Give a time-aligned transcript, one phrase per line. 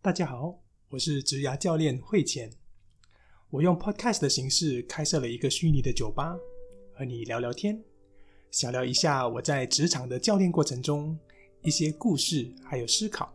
[0.00, 0.56] 大家好，
[0.90, 2.48] 我是职涯教练慧浅。
[3.50, 6.38] 我用 Podcast 的形式开设了一个虚拟的酒吧，
[6.94, 7.82] 和你聊聊天，
[8.52, 11.18] 小聊一下我在职场的教练过程中
[11.62, 13.34] 一些故事还有思考。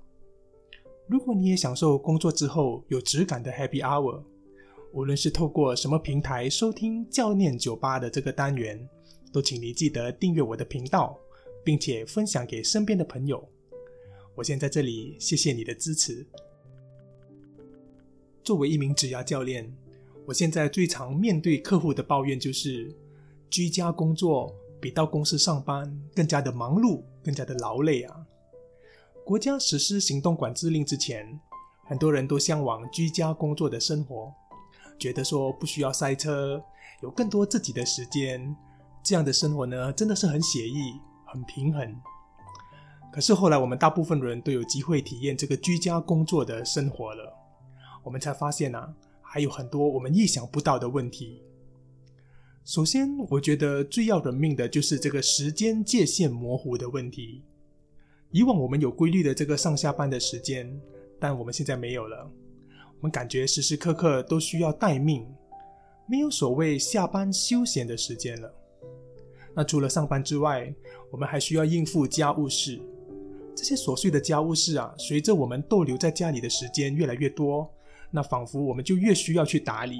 [1.05, 4.23] 如果你也享受工作之后有质感的 Happy Hour，
[4.93, 8.87] 无论是透过什么平台收听教练酒吧的这个单元，
[9.33, 11.19] 都请你记得订阅我的频道，
[11.61, 13.45] 并且分享给身边的朋友。
[14.33, 16.25] 我先在这里谢谢你的支持。
[18.43, 19.73] 作为一名职涯教练，
[20.25, 22.93] 我现在最常面对客户的抱怨就是，
[23.49, 28.25] 居家工作比到公司上班更加的忙碌，更加的劳累啊。
[29.23, 31.39] 国家实施行动管制令之前，
[31.85, 34.33] 很多人都向往居家工作的生活，
[34.99, 36.61] 觉得说不需要塞车，
[37.01, 38.53] 有更多自己的时间，
[39.01, 41.95] 这样的生活呢，真的是很写意、很平衡。
[43.13, 47.42] 可是后来，我们大部分人都有机会体验这个居家工作的生活了。
[48.03, 51.41] 我们才发现啊，还有很多我们意想不到的问题。
[52.65, 57.43] 首先，我觉得最要人命的就是这个时间界限模糊的问题。
[58.31, 60.79] 以往我们有规律的这个上下班的时间，
[61.19, 62.29] 但我们现在没有了。
[62.99, 65.27] 我们感觉时时刻刻都需要待命，
[66.07, 68.53] 没有所谓下班休闲的时间了。
[69.53, 70.73] 那除了上班之外，
[71.11, 72.79] 我们还需要应付家务事。
[73.53, 77.69] 这些琐碎的家务事啊，随着我们逗留在家里的时间越来越多。
[78.15, 79.97] 那仿佛我们就越需要去打理，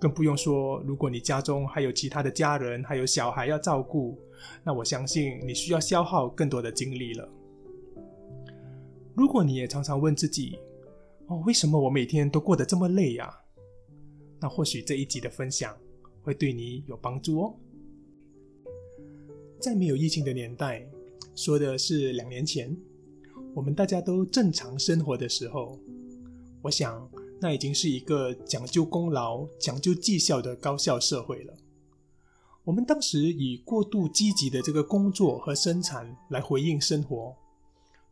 [0.00, 4.18] 更不用说，如果你家中还有其他的家人，还有小孩要照顾，
[4.64, 7.28] 那我相信你需要消耗更多的精力了。
[9.14, 10.58] 如果你也常常问自己，
[11.26, 13.30] 哦，为什么我每天都过得这么累呀？
[14.40, 15.76] 那或许这一集的分享
[16.22, 17.54] 会对你有帮助哦。
[19.60, 20.88] 在没有疫情的年代，
[21.34, 22.74] 说的是两年前，
[23.54, 25.78] 我们大家都正常生活的时候。
[26.62, 27.08] 我想，
[27.40, 31.54] 那已经是一个讲究功劳、讲究绩效的高效社会了。
[32.64, 37.34] 我们当时以过度积极的这个工作和生产来回应生活，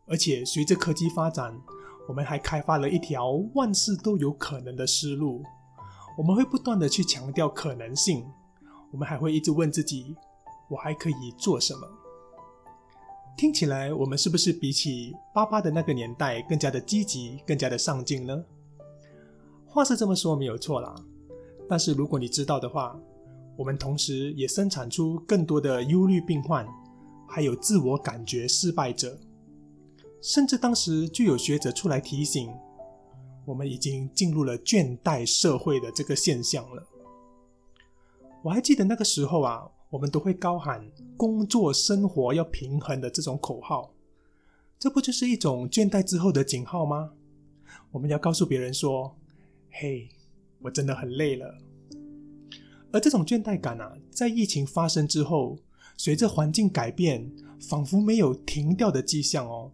[0.07, 1.61] 而且随着科技发展，
[2.09, 5.43] 我们还开发了一条万事都有可能的思路。
[6.17, 8.25] 我们会不断的去强调可能性，
[8.91, 10.17] 我们还会一直问自己：
[10.71, 11.87] 我还可以做什么？
[13.39, 18.45] 听起来，我们是不是比起爸爸的那个年代更加的积极、更加的上进呢？
[19.65, 20.93] 话是这么说没有错啦，
[21.69, 22.99] 但是如果你知道的话，
[23.57, 26.67] 我们同时也生产出更多的忧虑病患，
[27.29, 29.17] 还有自我感觉失败者，
[30.21, 32.53] 甚至当时就有学者出来提醒，
[33.45, 36.85] 我们已经进入了倦怠社会的这个现象了。
[38.43, 39.71] 我还记得那个时候啊。
[39.91, 40.85] 我们都会高喊
[41.17, 43.91] “工作生活要平衡”的这种口号，
[44.79, 47.13] 这不就是一种倦怠之后的警号吗？
[47.91, 49.17] 我们要告诉别人说
[49.73, 50.11] ：“嘿，
[50.61, 51.57] 我真的很累了。”
[52.93, 55.59] 而这种倦怠感啊，在疫情发生之后，
[55.97, 59.73] 随着环境改变，仿佛没有停掉的迹象哦。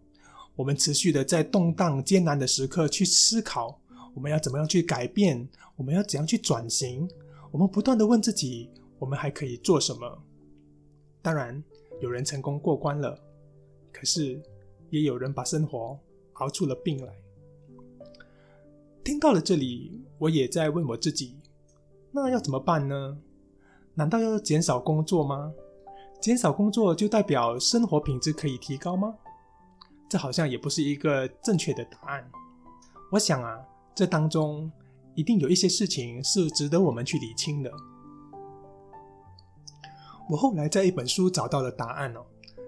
[0.55, 3.81] 我们持续的在动荡艰难的时刻去思考，
[4.13, 5.45] 我们要怎么样去改变？
[5.75, 7.09] 我们要怎样去转型？
[7.51, 8.69] 我们不断的问自己。
[9.05, 10.17] 我们还可以做什么？
[11.21, 11.63] 当然，
[12.01, 13.15] 有人成功过关了，
[13.93, 14.41] 可是
[14.89, 15.99] 也有人把生活
[16.33, 17.13] 熬出了病来。
[19.03, 21.37] 听到了这里，我也在问我自己：
[22.11, 23.15] 那要怎么办呢？
[23.93, 25.53] 难道要减少工作吗？
[26.19, 29.15] 减少工作就代表生活品质可以提高吗？
[30.09, 32.27] 这好像也不是一个正确的答案。
[33.11, 33.63] 我想啊，
[33.93, 34.71] 这当中
[35.13, 37.71] 一定有一些事情是值得我们去理清的。
[40.27, 42.25] 我后来在一本书找到了答案哦，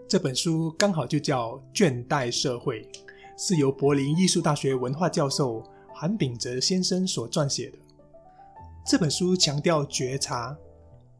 [0.07, 2.83] 这本书刚好就叫《倦怠社会》，
[3.35, 7.77] 是由柏林艺术大学文化教授韩炳哲先生所撰写的。
[8.85, 10.55] 这本书强调觉察，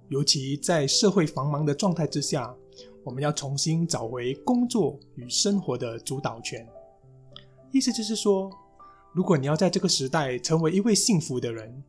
[0.09, 2.55] 尤其在社会繁忙的状态之下，
[3.03, 6.67] 我们要重新找回工作与生活的主导权。
[7.71, 8.51] 意思就是说，
[9.11, 11.83] 如果你要在这个时代成为一位幸福的人，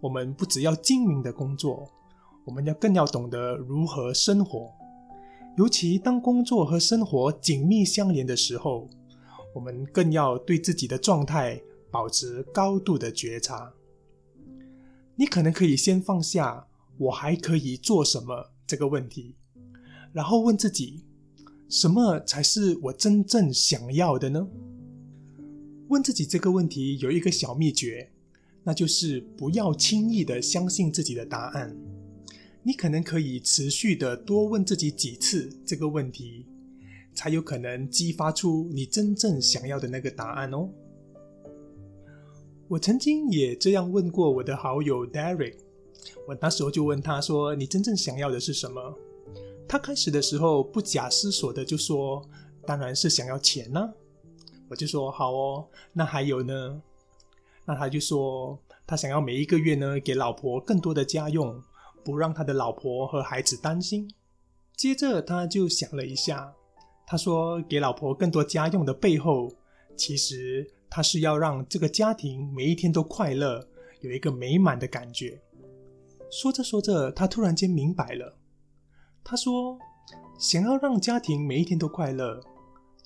[0.00, 1.86] 我们不只要精明的工作。
[2.44, 4.72] 我们要更要懂得如何生活，
[5.56, 8.88] 尤其当工作和生活紧密相连的时候，
[9.54, 11.60] 我们更要对自己的状态
[11.90, 13.72] 保持高度的觉察。
[15.16, 16.66] 你可能可以先放下
[16.96, 19.34] “我还可以做什么”这个问题，
[20.12, 21.04] 然后问自己：
[21.68, 24.48] 什么才是我真正想要的呢？
[25.88, 28.10] 问自己这个问题有一个小秘诀，
[28.62, 31.76] 那就是不要轻易的相信自己的答案。
[32.62, 36.46] 你可能可以持续的多问自己几次这个问题，
[37.14, 40.68] 才有可能激发出你真正想要的那个答案哦。
[42.68, 45.56] 我曾经也这样问过我的好友 Derek，
[46.28, 48.94] 我那时候就问他说：“你真正想要的是什么？”
[49.66, 52.22] 他开始的时候不假思索的就说
[52.66, 53.92] ：“当然是想要钱呢。”
[54.68, 56.82] 我就说：“好哦，那还有呢？”
[57.66, 58.56] 那他就说
[58.86, 61.60] ：“他想要每一个月呢给老婆更多的家用，
[62.04, 64.08] 不让他的老婆和孩子担心。”
[64.76, 66.52] 接着他就想了一下，
[67.06, 69.52] 他说：“给老婆更多家用的背后，
[69.96, 73.64] 其实……”他是要让这个家庭每一天都快乐，
[74.00, 75.40] 有一个美满的感觉。
[76.32, 78.36] 说着说着，他突然间明白了。
[79.22, 79.78] 他说
[80.36, 82.40] ：“想要让家庭每一天都快乐，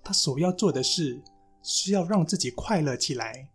[0.02, 1.20] 他首要做的事
[1.62, 3.50] 是要让自己快乐起来，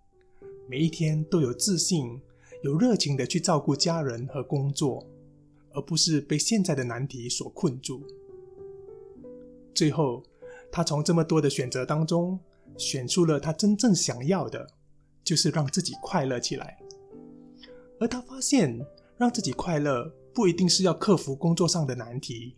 [0.69, 2.21] 每一天都有自信、
[2.61, 5.03] 有热情的去照顾家人和工作，
[5.79, 8.03] 而不是被现在的难题所困住。”
[9.73, 10.21] 最后，
[10.69, 12.39] 他从这么多的选择当中。
[12.77, 14.65] 选出了他真正想要的，
[15.21, 16.79] 就是让自己快乐起来。
[17.99, 18.79] 而他发现，
[19.17, 22.55] 让自己快乐不一定是要克服工作上的难题，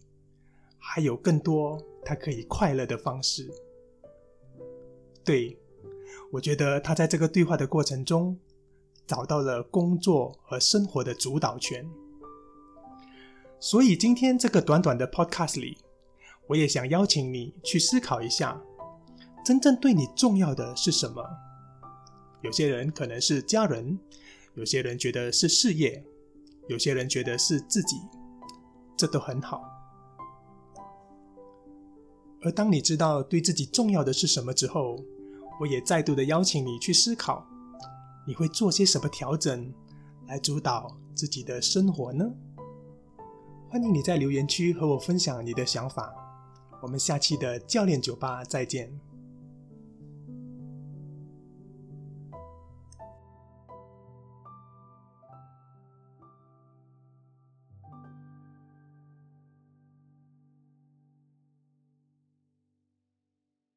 [0.78, 3.50] 还有更多他可以快乐的方式。
[5.24, 5.58] 对，
[6.32, 8.38] 我觉得他在这个对话的过程中，
[9.08, 11.90] 找到了工作和生活的主导权。
[13.64, 15.78] 所以今天这个短短的 Podcast 里，
[16.48, 18.60] 我也想邀请你去思考一下。
[19.46, 21.24] 真正对你重要的是什么？
[22.42, 24.00] 有些人可能是家人，
[24.56, 26.04] 有些人觉得是事业，
[26.70, 27.98] 有些人觉得是自己，
[28.98, 29.62] 这都很好。
[32.42, 34.98] 而当你知道对自己重要的是什么之后，
[35.60, 37.46] 我也再度的邀请你去思考，
[38.26, 39.72] 你会做些什么调整
[40.28, 42.26] 来主导自己的生活呢？
[43.72, 46.14] 欢迎你在留言区和我分享你的想法。
[46.82, 48.92] 我们下期的教练酒吧再见。